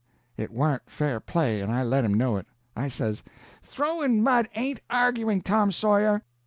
It 0.35 0.49
warn't 0.49 0.89
fair 0.89 1.19
play, 1.19 1.61
and 1.61 1.71
I 1.71 1.83
let 1.83 2.03
him 2.03 2.15
know 2.15 2.35
it. 2.37 2.47
I 2.75 2.87
says: 2.89 3.21
"Throwin' 3.61 4.23
mud 4.23 4.49
ain't 4.55 4.79
arguin', 4.89 5.41
Tom 5.41 5.71
Sawyer." 5.71 6.23